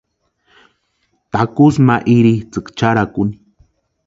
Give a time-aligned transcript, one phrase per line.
[1.31, 3.33] Takusï ma irhitsʼïku charhakuni.